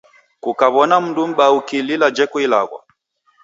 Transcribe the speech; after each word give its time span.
Kukawona 0.43 0.95
mndu 1.01 1.23
mbaa 1.29 1.51
ukilila 1.59 2.07
jeko 2.17 2.37
ilagho. 2.45 2.77